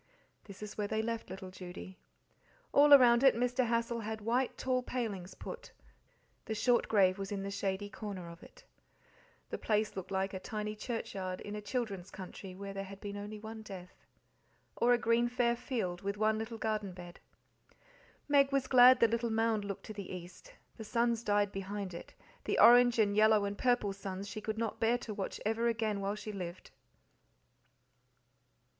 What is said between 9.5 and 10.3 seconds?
The place looked